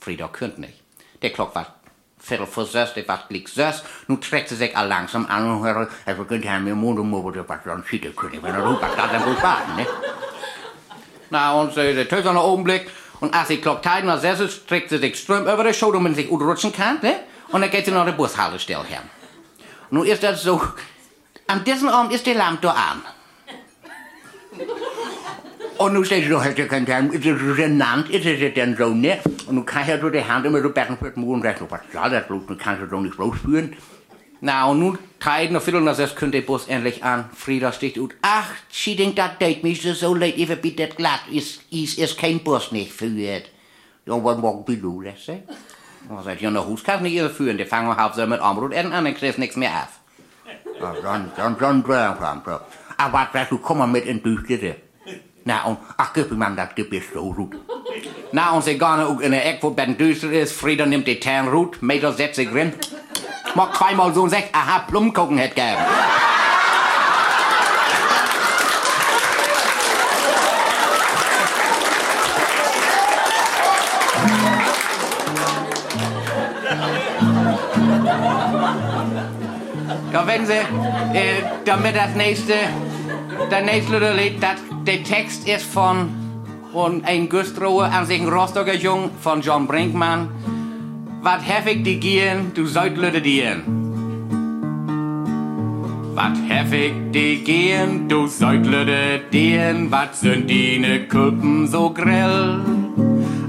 [0.00, 0.82] Frieda könnt nicht.
[1.22, 1.74] Der Klock war
[2.18, 3.82] viertel vor sechs, der war gleich sechs.
[4.06, 7.36] Nun trägt sie sich all langsam an und er könnt haben mir Mund und Mund,
[7.46, 8.42] was dann schieten können.
[8.42, 9.86] Wenn er rüber kann, dann gut warten, ne?
[11.30, 12.90] Na, und äh, der tönt noch einen Augenblick.
[13.20, 16.16] Und als die Glock nach sechs ist, trägt sie sich Ström über die Schulter, damit
[16.16, 17.20] sie sich rutschen kann, ne?
[17.52, 19.02] Und dann geht sie nach der Bushaltestelle her.
[19.90, 20.60] Nun ist das so,
[21.46, 23.02] an diesem Abend ist die Lampe da an.
[25.80, 28.76] Und nun steht sie doch, hätte kein Time, ist es so genannt, ist es denn
[28.76, 29.18] so, ne?
[29.46, 31.42] Und nun kann ich ja so die Hand immer so becken für den Mund und
[31.42, 33.74] sagt, was soll das bloß, nun kannst du doch nicht rausführen.
[34.42, 37.30] Na, und nun teilt noch Viertel nach sechs, kommt der Bus endlich an.
[37.34, 38.14] Frieda sticht ut.
[38.20, 42.40] Ach, sie denkt, das date mich so leid, ich bitte glatt, ist, ist, ist kein
[42.40, 43.44] Bus nicht führt.
[44.04, 45.42] Ja, was morgen bin du, lässt sie?
[46.10, 48.74] Und sagt, ja, nach Hus kannst nicht ihr führen, die fangen halb so mit Armut
[48.74, 50.00] an, dann kriegst nichts mehr auf.
[50.78, 52.60] Ja, dann, dann, dann, dann, dann, dann.
[52.98, 54.74] Aber was sagst du, komm mal mit in die
[55.44, 57.56] Und, ach, gib mir das Gebiss so gut.
[58.32, 60.52] Na, und sie gehen auch in der Eck, wo Ben düster ist.
[60.52, 62.72] Frieda nimmt die Ternrut, Mädel setzt sich drin.
[63.54, 65.78] Mag zweimal so ein Sekt, aha, Plumkuchen hätt gern.
[80.12, 82.54] Ja, wenn Sie, äh, damit das nächste,
[83.50, 86.08] das nächste Lied, das, der Text ist von,
[86.72, 90.28] von ein Güstrower, an sich ein Rostocker Jung, von John Brinkmann.
[91.22, 93.62] Wat hef ik die gien, du sollt lüde dien.
[96.14, 102.60] Wat hef ik die gien, du sollt lüde dien, wat sind dine Kuppen so grell?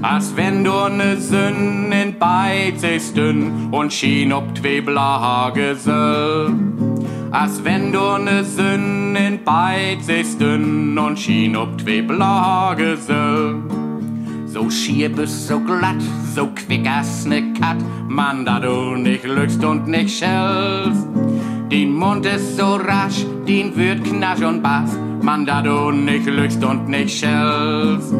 [0.02, 2.16] Als wenn du ne Sünn in
[3.14, 6.91] dünn und schien ob twe Blage soll.
[7.32, 9.40] Als wenn du ne Sünn in
[10.38, 13.62] dünn und schien ob twe Blage soll.
[14.46, 16.02] So schier bist, so glatt,
[16.34, 21.06] so quick as ne Kat, Mann, da du nicht lügst und nicht schellst.
[21.70, 24.90] Din Mund ist so rasch, din wird knasch und bass,
[25.22, 28.12] Mann, da du nicht lügst und nicht schellst.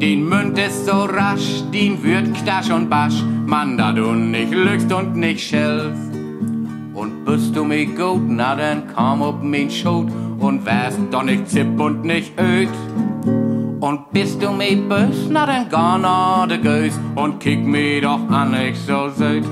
[0.00, 4.92] Din Mund ist so rasch, din wird knasch und basch, Mann, da du nicht lügst
[4.92, 6.05] und nicht schellst.
[7.26, 10.06] Bist du mir gut, na dann komm ob mein Schot
[10.38, 12.68] und wärst doch nicht zipp und nicht öd.
[13.80, 18.30] Und bist du mir bös, na dann geh nach de Gös und kick mir doch
[18.30, 19.44] an, ich so süd.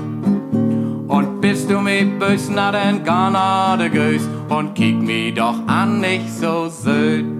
[1.07, 5.59] Und bist du mir bös, na dann geh nach de Gös und kick mir doch
[5.67, 7.34] an, ich so süd.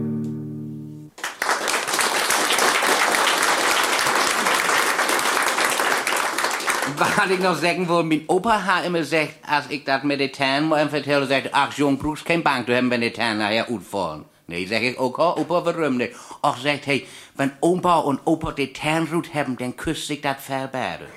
[6.98, 10.32] Was ich noch sagen will, mein Opa hat immer gesagt, als ich das mit den
[10.32, 13.70] Tänen mal vertelle, sagt, ach Jung, brauchst kein Bank, du haben wenn die Tänen nachher
[13.70, 14.24] utfallen.
[14.48, 16.14] Nee, sag ich, okay, Opa, warum nicht?
[16.42, 17.06] Ach, sagt, hey,
[17.36, 21.08] wenn Opa und Opa die Ternrut haben, dann küsst sich das Verbärde.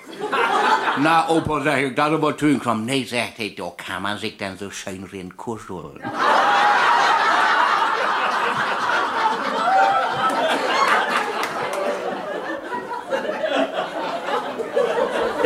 [0.98, 2.84] Na, Opa, sag ich, das aber tun kommen.
[2.84, 6.00] Nee, sagt, hey, da kann man sich dann so schön rein kuscheln.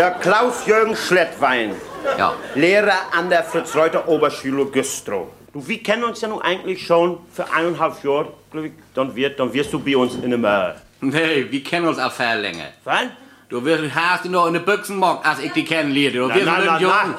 [0.02, 1.76] Ja, Klaus-Jürgen Schlettwein.
[2.18, 2.34] Ja.
[2.56, 5.28] Lehrer an der Fritz-Reuter Oberschule Güstrow.
[5.52, 8.72] Du, wir kennen uns ja nun eigentlich schon für eineinhalb Jahre, glaub ich.
[8.94, 10.74] Dann, wird, dann wirst du bei uns in der Möhr.
[11.02, 12.70] Nee, wir kennen uns auch viel länger.
[12.82, 13.02] Was?
[13.48, 16.18] Du wirst hast noch in der Büchsenmock, als ich die kennenlerne.
[16.18, 17.14] Du wirst na, so na,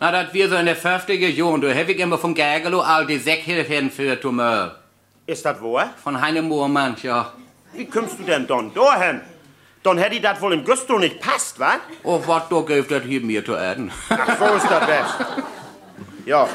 [0.00, 0.10] na.
[0.10, 1.60] Das wir so in der 50er Jahren.
[1.60, 4.76] Du ich immer vom Gärgelo all die Säckhilfen für Tumor.
[5.26, 5.90] Ist das wahr?
[6.02, 7.34] Von Heine Moormann, ja.
[7.74, 9.20] Wie kommst du denn dann dahin?
[9.88, 11.76] Dann hätte ich das wohl im Güstrow nicht passt, wa?
[12.02, 13.90] Oh, was da gibt das hier mir zu erden.
[14.10, 15.14] Ach, so ist das best.
[16.26, 16.46] Ja.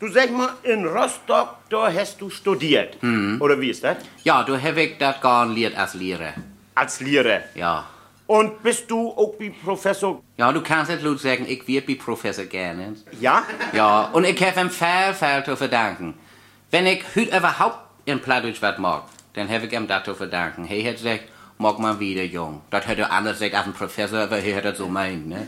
[0.00, 2.96] Du sag mal, in Rostock, da hast du studiert.
[3.38, 3.98] Oder wie ist das?
[4.24, 6.34] Ja, du ich das garniert als Lehrer.
[6.74, 7.42] Als Lehrer.
[7.54, 7.84] Ja.
[8.26, 10.20] Und bist du auch wie Professor?
[10.36, 12.96] Ja, du kannst jetzt laut sagen, ich wird wie Professor gerne.
[13.20, 13.44] Ja?
[13.72, 16.14] Ja, und ich habe ihm viel, viel zu verdanken.
[16.72, 19.04] Wenn ich heute überhaupt in Plattdeutsch was mag,
[19.34, 20.64] dann habe ich ihm das zu verdanken.
[20.64, 22.62] Hey, hat gesagt, mag mal wieder, Jung.
[22.70, 25.46] Das hätte er anders gesagt als ein Professor, aber er hat das so meint, ne?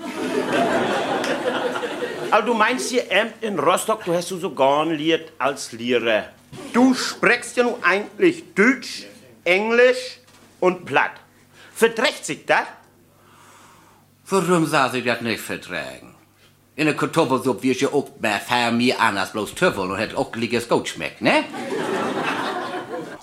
[2.31, 6.25] Also du meinst hier ähm, in Rostock, du hast du so garniert als Lehrer.
[6.73, 9.07] Du sprichst ja nun eigentlich Deutsch,
[9.45, 10.19] Englisch
[10.61, 11.13] und Platt.
[11.73, 12.67] Verträgt sich das?
[14.29, 16.15] Warum soll sich das nicht vertragen?
[16.75, 20.15] In der Kartoffelsuppe wirst du auch mehr viel mehr an als bloß Töffel und hat
[20.15, 21.45] auch gleiches gut schmeckt, ne?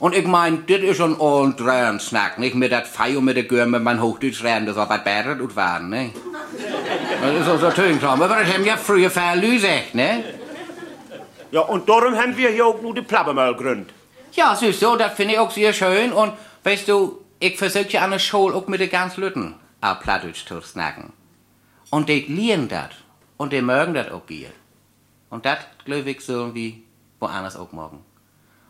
[0.03, 2.55] Und ich mein, das ist all dran Snack, nicht?
[2.55, 5.89] Mit dat Feier mit der Gürme, mein Hochdeutsch reden, das war was besser und waren,
[5.89, 6.11] ne?
[7.21, 10.25] Das ist auch so Töntraum, aber das haben ja früher gesagt, ne?
[11.51, 13.93] Ja, und darum haben wir hier auch nur die Plappe mal gegründet.
[14.33, 16.11] Ja, siehst du, das finde ich auch sehr schön.
[16.11, 16.33] Und
[16.65, 20.45] weißt du, ich versuche ja an der Schule auch mit den ganz Lütten auf Plattdeutsch
[20.45, 21.13] zu snacken.
[21.91, 22.89] Und die lernen das.
[23.37, 24.49] Und die mögen das auch hier.
[25.29, 26.73] Und das, glaube ich, sollen wir
[27.21, 28.03] woanders auch morgen.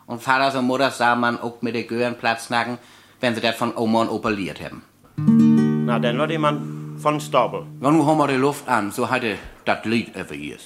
[0.06, 2.78] Und Vater und Mutter sah man auch mit den Gören Platz snacken,
[3.20, 4.82] wenn sie das von Oma und Opa liert haben.
[5.16, 7.64] Na, dann wird jemand von Storbel.
[7.80, 10.56] Ja, nun haben wir die Luft an, so hatte das Lied over hier.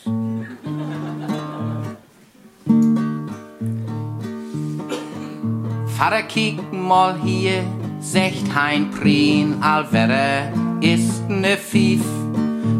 [5.96, 7.64] Vater kiek mal hier,
[8.00, 12.04] secht hein Prien, allwerre ist ne Fief.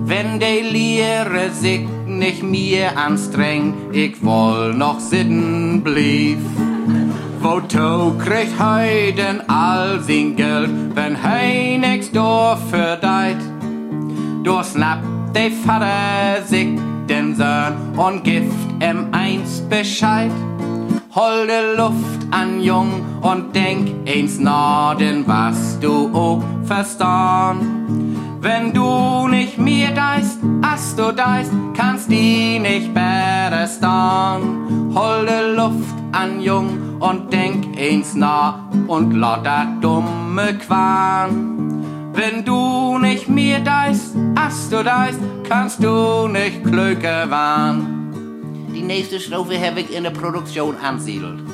[0.05, 6.39] Wenn de Lehre sich nicht mir anstrengt, ich woll noch sitten blieb.
[7.41, 13.39] Wo to kriegt heiden all sein Geld, wenn hei nix Dorf verdeit.
[14.43, 15.05] Do snappt
[15.35, 16.69] de Vater sich
[17.09, 20.33] den Sohn und gift em eins Bescheid.
[21.15, 22.91] Holde Luft an Jung
[23.23, 28.08] und denk eins Norden, was du auch verstehn.
[28.41, 34.95] Wenn du nicht mir deist, as du deist, kannst die nicht besser stehen.
[34.95, 42.13] Holde Luft an Jung und denk eins nah und dat dumme Quan.
[42.13, 48.13] Wenn du nicht mir deist, as du deist, kannst du nicht klüger waren.
[48.73, 51.41] Die nächste Strophe habe ich in der Produktion ansiedelt.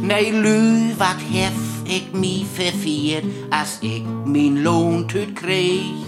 [0.00, 6.06] Nee, Lü, wat hef ich mi verfiert, als ich min Lohntüt krieg.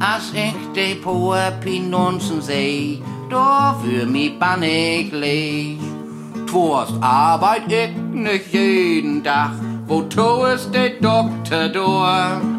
[0.00, 5.78] Als ich de poe Pinunzen seh, da für mi bannig leg.
[6.46, 9.52] Tworst arbeit ich nicht jeden Tag,
[9.86, 12.58] wo tu es de Doktor durch.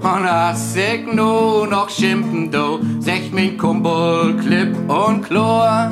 [0.00, 5.90] Und als ich nur noch schimpfen do, sech min Kumpel klipp und chlor.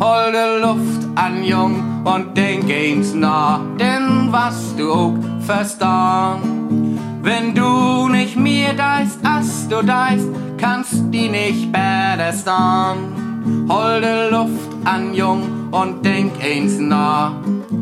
[0.00, 6.98] Holde Luft an Jung und denk eins nah, denn was du auch verstehn.
[7.22, 10.28] Wenn du nicht mir deist, as du deist,
[10.58, 13.68] kannst die nicht besser stehen.
[13.68, 17.32] Holde Luft an Jung und denk eins nah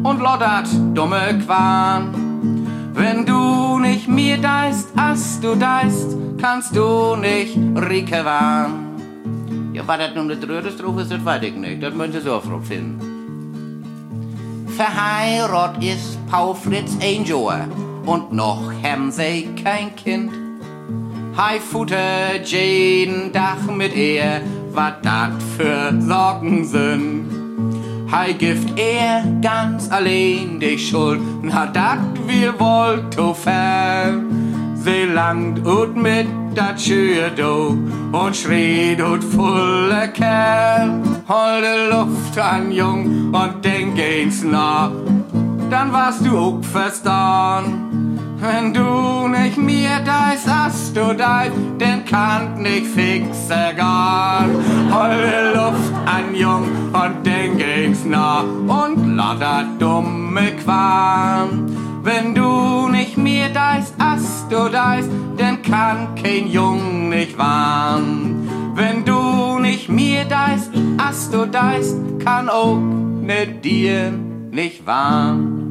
[0.03, 2.13] und loddert dumme Quan.
[2.95, 8.92] Wenn du nicht mir deist, as du deist, kannst du nicht Rike waren.
[9.73, 11.83] Ja, war das nun eine dritte Strophe ist, das weiß ich nicht.
[11.83, 13.13] Das müssen Sie so finden.
[14.77, 17.69] Verheiratet ist Paul Fritz Angel
[18.07, 20.33] und noch haben sie kein Kind.
[21.37, 24.41] Hei futtert jeden Tag mit ihr,
[24.73, 27.31] was dat für Sorgen sind.
[28.11, 34.52] Hei gift er ganz allein die Schuld, na dat wir wollt to fern.
[34.85, 36.27] Sie langt ut mit
[36.57, 37.79] dat Schür do
[38.11, 39.23] und schreit ut
[40.13, 41.01] Kerl.
[41.29, 44.91] Holde Luft an Jung und denk eins nah,
[45.71, 48.19] dann warst du auch verstanden.
[48.41, 54.47] Wenn du nicht mir deist, hast du dein, denn kann nicht fixe gar.
[54.91, 61.82] Holde Luft an Jung und denk eins nah und lader dumme Quan.
[62.05, 68.49] Wenn du nicht mir deist, hast du deist, denn kann kein Jung nicht warn.
[68.75, 74.11] Wenn du nicht mir deist, hast du deist, kann auch ne dir
[74.51, 75.62] nicht warn.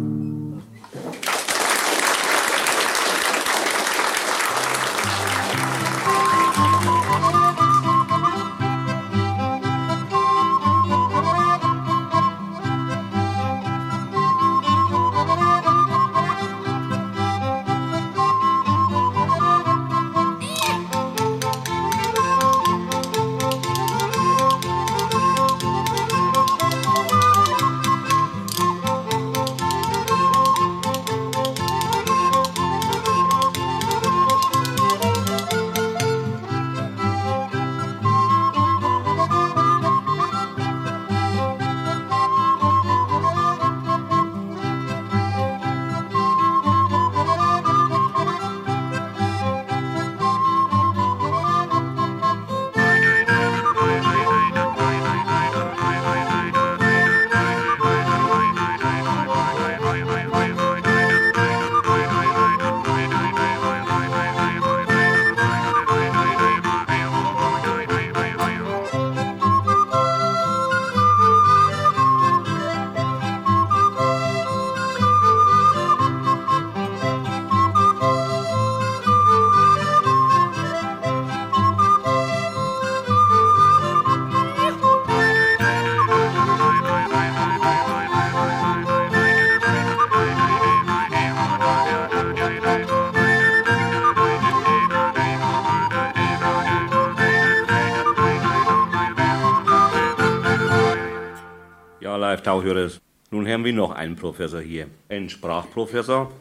[102.32, 103.02] Tag, Tauhörers.
[103.30, 104.88] Nun haben wir noch einen Professor hier.
[105.10, 106.32] Einen Sprachprofessor.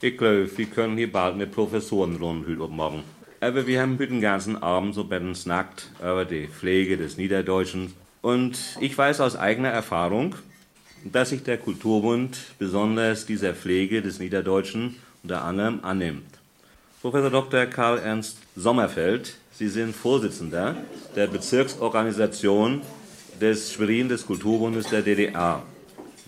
[0.00, 3.02] Ich glaube, wir können hier bald eine Professorenrunde heute machen.
[3.38, 7.18] Aber wir haben heute den ganzen Abend so bei den Snackt über die Pflege des
[7.18, 7.92] Niederdeutschen.
[8.22, 10.34] Und ich weiß aus eigener Erfahrung,
[11.04, 16.38] dass sich der Kulturbund besonders dieser Pflege des Niederdeutschen unter anderem annimmt.
[17.02, 17.66] Professor Dr.
[17.66, 20.74] Karl Ernst Sommerfeld, Sie sind Vorsitzender
[21.14, 22.80] der Bezirksorganisation
[23.42, 25.64] des Schwerin des Kulturbundes der DDR.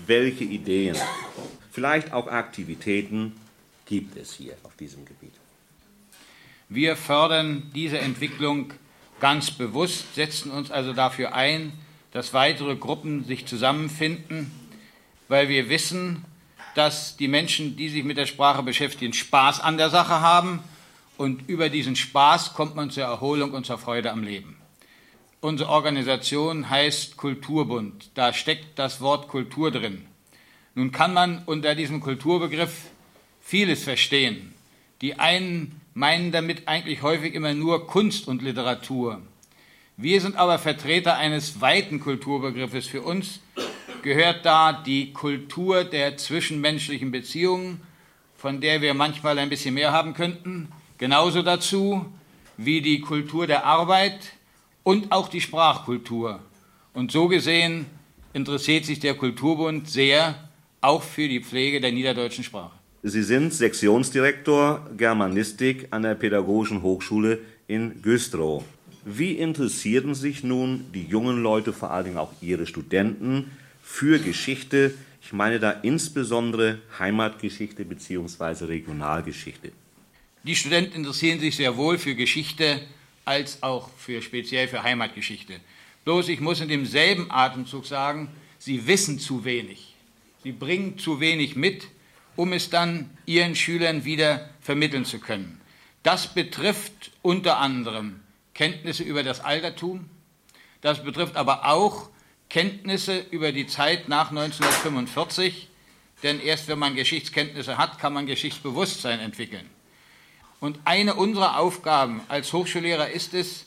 [0.04, 0.96] Welche Ideen,
[1.70, 3.32] vielleicht auch Aktivitäten
[3.86, 5.32] gibt es hier auf diesem Gebiet?
[6.68, 8.72] Wir fördern diese Entwicklung
[9.20, 11.72] ganz bewusst, setzen uns also dafür ein,
[12.10, 14.50] dass weitere Gruppen sich zusammenfinden,
[15.28, 16.24] weil wir wissen,
[16.74, 20.58] dass die Menschen, die sich mit der Sprache beschäftigen, Spaß an der Sache haben
[21.16, 24.56] und über diesen Spaß kommt man zur Erholung und zur Freude am Leben.
[25.44, 28.12] Unsere Organisation heißt Kulturbund.
[28.14, 30.06] Da steckt das Wort Kultur drin.
[30.74, 32.72] Nun kann man unter diesem Kulturbegriff
[33.42, 34.54] vieles verstehen.
[35.02, 39.20] Die einen meinen damit eigentlich häufig immer nur Kunst und Literatur.
[39.98, 42.86] Wir sind aber Vertreter eines weiten Kulturbegriffes.
[42.86, 43.40] Für uns
[44.00, 47.82] gehört da die Kultur der zwischenmenschlichen Beziehungen,
[48.34, 52.06] von der wir manchmal ein bisschen mehr haben könnten, genauso dazu
[52.56, 54.20] wie die Kultur der Arbeit
[54.84, 56.40] und auch die Sprachkultur.
[56.92, 57.86] Und so gesehen
[58.32, 60.36] interessiert sich der Kulturbund sehr
[60.80, 62.78] auch für die Pflege der niederdeutschen Sprache.
[63.02, 68.64] Sie sind Sektionsdirektor Germanistik an der Pädagogischen Hochschule in Güstrow.
[69.04, 73.50] Wie interessieren sich nun die jungen Leute, vor allen Dingen auch ihre Studenten,
[73.82, 74.94] für Geschichte?
[75.22, 78.64] Ich meine da insbesondere Heimatgeschichte bzw.
[78.66, 79.72] Regionalgeschichte.
[80.42, 82.80] Die Studenten interessieren sich sehr wohl für Geschichte
[83.24, 85.60] als auch für speziell für Heimatgeschichte.
[86.04, 89.94] Bloß ich muss in demselben Atemzug sagen, sie wissen zu wenig.
[90.42, 91.88] Sie bringen zu wenig mit,
[92.36, 95.60] um es dann ihren Schülern wieder vermitteln zu können.
[96.02, 98.20] Das betrifft unter anderem
[98.52, 100.08] Kenntnisse über das Altertum,
[100.82, 102.10] das betrifft aber auch
[102.50, 105.68] Kenntnisse über die Zeit nach 1945,
[106.22, 109.68] denn erst wenn man Geschichtskenntnisse hat, kann man Geschichtsbewusstsein entwickeln.
[110.60, 113.66] Und eine unserer Aufgaben als Hochschullehrer ist es,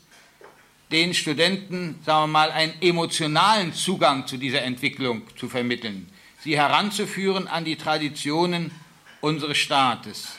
[0.91, 6.09] den Studenten, sagen wir mal, einen emotionalen Zugang zu dieser Entwicklung zu vermitteln,
[6.43, 8.71] sie heranzuführen an die Traditionen
[9.19, 10.29] unseres Staates.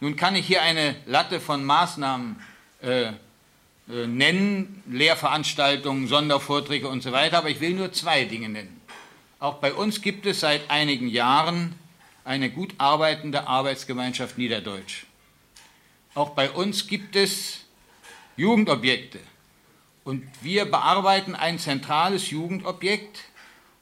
[0.00, 2.36] Nun kann ich hier eine Latte von Maßnahmen
[2.82, 3.12] äh, äh,
[4.06, 8.80] nennen, Lehrveranstaltungen, Sondervorträge und so weiter, aber ich will nur zwei Dinge nennen.
[9.38, 11.74] Auch bei uns gibt es seit einigen Jahren
[12.24, 15.04] eine gut arbeitende Arbeitsgemeinschaft Niederdeutsch.
[16.14, 17.60] Auch bei uns gibt es
[18.36, 19.20] Jugendobjekte.
[20.04, 23.20] Und wir bearbeiten ein zentrales Jugendobjekt.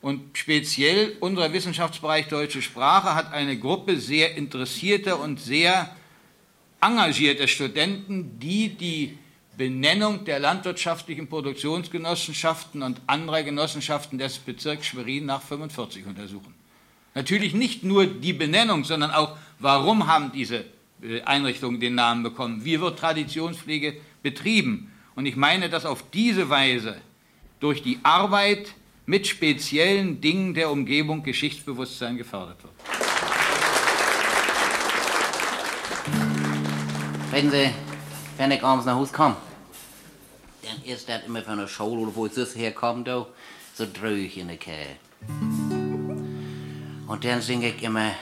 [0.00, 5.94] Und speziell unser Wissenschaftsbereich Deutsche Sprache hat eine Gruppe sehr interessierter und sehr
[6.80, 9.18] engagierter Studenten, die die
[9.56, 16.54] Benennung der landwirtschaftlichen Produktionsgenossenschaften und anderer Genossenschaften des Bezirks Schwerin nach 45 untersuchen.
[17.14, 20.64] Natürlich nicht nur die Benennung, sondern auch, warum haben diese
[21.24, 22.64] Einrichtungen den Namen bekommen.
[22.64, 24.92] Wie wird Traditionspflege betrieben?
[25.14, 27.00] Und ich meine, dass auf diese Weise
[27.60, 28.74] durch die Arbeit
[29.06, 32.74] mit speziellen Dingen der Umgebung Geschichtsbewusstsein gefördert wird.
[37.30, 37.70] Wenn Sie,
[38.36, 39.36] wenn ich abends nach Hause komme,
[40.62, 43.26] dann ist das immer von der Schule oder wo ich das herkomme, da,
[43.74, 44.96] so drüch in der Kehl.
[47.06, 48.12] Und dann singe ich immer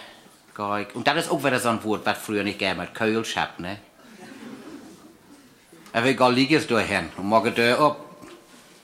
[0.56, 3.58] Kijk, und dat is ook weer eens een woord wat vroeger niet gerne met keulschap,
[3.58, 3.76] ne?
[5.90, 7.96] En we gaan liegen doorheen und machen deur op.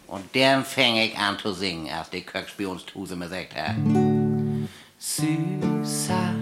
[0.07, 3.75] Und dann fange ich an zu singen, als die Köchs uns Tuse mir sagt, ja.
[4.99, 6.35] Süßer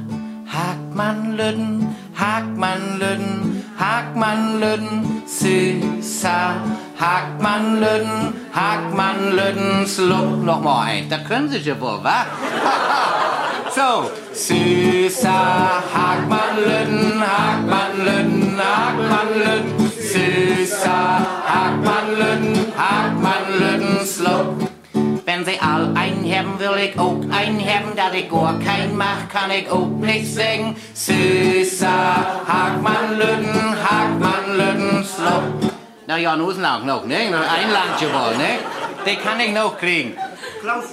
[0.46, 6.54] Hackmann Lüden, Hackmann Lüden, Hackmann Lüden, süßer
[6.98, 11.08] Hackmann Lüden, Hackmann Lüden, sluck noch mal ein.
[11.08, 12.26] Da können Sie ja wohl, wa?
[13.72, 14.10] So,
[14.40, 24.56] süßer Hackmannlütten, Hackmannlütten, Hackmannlütten, süßer Hackmannlütten, Hackmannlütten, slow.
[25.26, 29.70] Wenn sie all einheben, will ich auch einheben, da ich gar kein mach, kann ich
[29.70, 30.74] auch nicht singen.
[30.94, 31.88] Süßer
[32.48, 35.70] Hackmannlütten, Hackmannlütten, slow.
[36.06, 37.16] Na ja, nur lang noch, ne?
[37.16, 38.58] Ein Landje wohl, ne?
[39.04, 40.16] Den kann ich noch kriegen.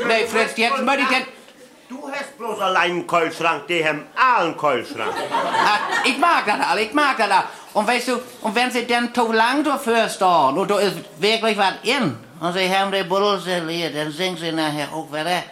[0.08, 1.37] Nee, Fritz, jetzt möchte ich jetzt...
[1.90, 5.14] Du hast bloß allein einen Keulschrank, die haben einen Keulschrank.
[5.32, 7.44] Ach, ich mag das alle, ich mag das alle.
[7.74, 11.58] Und weißt du, und wenn sie dann zu lang dafür stehen, und da ist wirklich
[11.58, 15.44] was in, und sie haben die Buddel serviert, dann singen sie nachher auch wieder.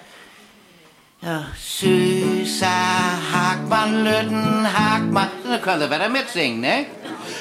[1.22, 2.68] Ja, süßer
[3.34, 5.30] Hagmann, Lütten, Hagmann.
[5.50, 6.86] Da können Sie weiter mitsingen, ne?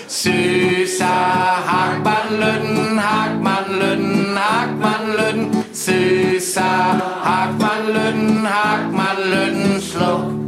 [0.06, 5.64] Süßer Hagmann, Lütten, Hagmann, Lütten, Hagmann, Lütten.
[5.72, 6.62] Süßer
[7.24, 10.44] Hagmann, Lütten, Hagmann, Lütten, Schluck.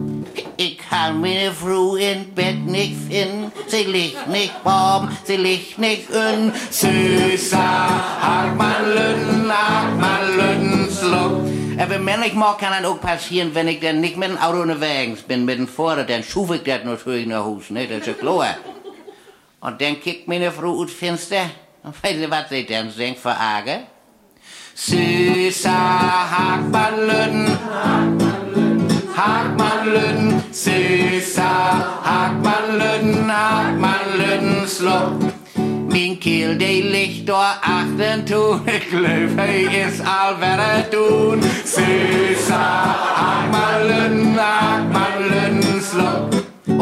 [0.58, 3.52] Ich kann meine Frau in Bett nicht finden.
[3.66, 6.52] Sie liegt nicht warm, sie liegt nicht in.
[6.70, 11.46] Süßer Hagmann, Lütten, Hagmann, Lütten, Schluck.
[11.78, 15.22] Aber männlich mag kann dann auch passieren, wenn ich dann nicht mit dem Auto unterwegs
[15.22, 17.86] bin, mit dem Vorder, dann schuf ich das natürlich nach Hause, ne?
[17.86, 18.56] Das ist ja klar.
[19.60, 21.50] Und dann kickt meine Frau aus Fenster.
[21.82, 23.80] Und weißt du, was sie dann singt für Arge?
[24.74, 27.48] Süßer Hackmannlüden,
[29.16, 35.32] Hackmannlüden, süßer Hackmannlüden, Hackmannlüden, Schluck.
[35.88, 38.60] Min kiel, die liegt da achten tun.
[38.66, 41.40] Ich glaub, hij is al verder doen.
[41.64, 42.58] Süßer
[43.16, 46.35] Hackmannlüden, Hackmannlüden, Schluck.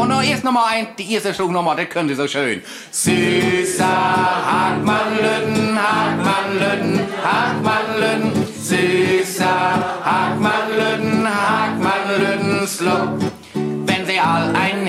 [0.05, 2.61] Und noch erst nochmal ein, die erste Schluck nochmal, das können Sie so schön.
[2.91, 13.33] Süßer Hartmann-Lütten, Hartmann-Lütten, Hartmann-Lütten, süßer Hartmann-Lütten, Hartmann-Lütten, Schluck.
[13.55, 14.84] Wenn Sie all einen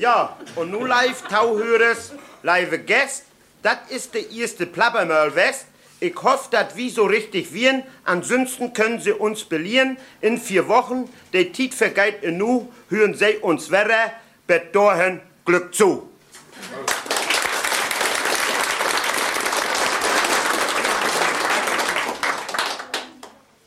[0.00, 3.26] Ja, und nun live Tauhörers, live Gäst.
[3.62, 5.66] Das ist der erste Plappermöll West.
[6.00, 7.82] Ich hoffe, dass wir so richtig werden.
[8.04, 9.98] Ansonsten können Sie uns belieren.
[10.22, 14.12] In vier Wochen, der Tiet vergeht in nu, hören Sie uns weiter.
[14.46, 16.08] Bis dahin, Glück zu.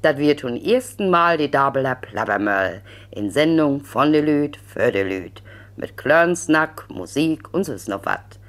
[0.01, 2.81] Das wird zum ersten Mal die Dabeler Plappermöll
[3.11, 5.43] in Sendung von de Lüt für de Lüt.
[5.75, 8.39] Mit Klörnsnack, Musik und so noch wat.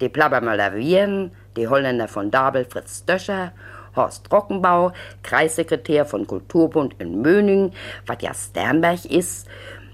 [0.00, 3.52] Die Plappermöller Viren, die Holländer von Dabel Fritz Stöscher,
[3.96, 4.92] Horst Rockenbau,
[5.22, 7.72] Kreissekretär von Kulturbund in Möning,
[8.06, 9.48] wat ja Sternberg ist,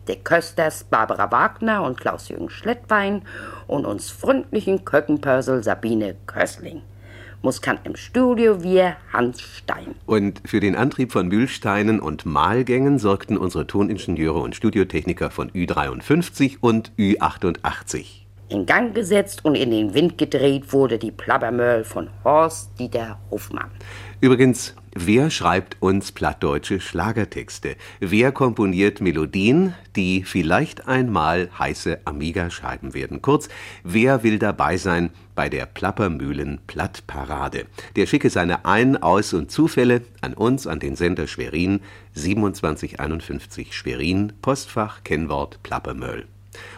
[0.09, 3.23] die Kösters Barbara Wagner und Klaus-Jürgen Schlettwein
[3.67, 6.83] und uns freundlichen Köckenpörsel Sabine Kössling.
[7.47, 9.95] Muss kann im Studio wir Hans Stein.
[10.05, 16.57] Und für den Antrieb von Mühlsteinen und Mahlgängen sorgten unsere Toningenieure und Studiotechniker von Ü53
[16.61, 18.26] und Ü88.
[18.49, 23.71] In Gang gesetzt und in den Wind gedreht wurde die Plabbermöll von Horst Dieter Hofmann.
[24.21, 27.75] Übrigens, wer schreibt uns plattdeutsche Schlagertexte?
[27.99, 33.21] Wer komponiert Melodien, die vielleicht einmal heiße Amiga-Scheiben werden?
[33.21, 33.49] Kurz,
[33.83, 37.67] wer will dabei sein bei der Plappermühlen Plattparade?
[37.97, 41.81] Der schicke seine Ein-, Aus- und Zufälle an uns, an den Sender Schwerin,
[42.15, 46.29] 2751 Schwerin, Postfach, Kennwort Plappermöll.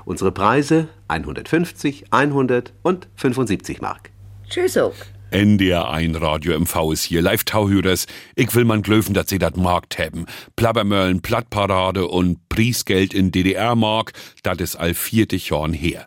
[0.04, 4.10] Unsere Preise 150, 100 und 75 Mark.
[4.48, 4.94] Tschüss auch.
[5.30, 8.06] NDR 1 Radio MV ist hier, live Tauhörers.
[8.34, 10.24] Ich will man glöfen, dass sie dat Markt haben.
[10.56, 14.12] Plabbermöllen, Plattparade und Priesgeld in DDR-Mark,
[14.42, 16.06] dat is all viertig Jahren her.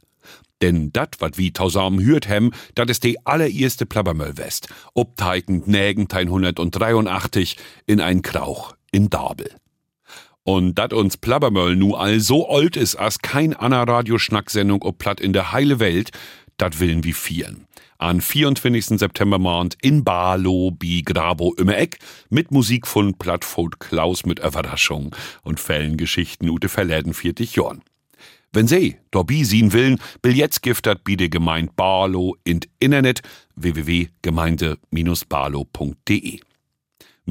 [0.61, 4.69] Denn dat, wat wie tausamen hört hem, dat is die allererste Plabbermöll West.
[4.93, 9.49] Obteigend nägend 183 in ein Krauch in Dabel.
[10.43, 15.19] Und dat uns Plabbermöll nu all so old is as kein Anna Radioschnacksendung ob platt
[15.19, 16.09] in der heile Welt,
[16.57, 17.67] dat willen wie vieren.
[17.99, 18.99] An 24.
[18.99, 25.15] September Mond in Barlo bi Grabo im Eck mit Musik von Plattfold Klaus mit Überraschung
[25.43, 27.83] und Fällengeschichten ute verläden 40 Jorn.
[28.53, 33.21] Wenn Sie dorbi sehen willen, Billets giftet bi de Gemeinde Barlo in Internet
[33.55, 36.39] www.gemeinde-barlo.de.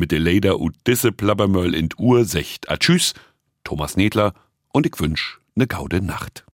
[0.00, 3.12] Mit de Leder und disse Plabbermöll in Uhr secht a tschüss,
[3.64, 4.32] Thomas Nedler
[4.72, 6.46] und ich wünsch ne gaude Nacht.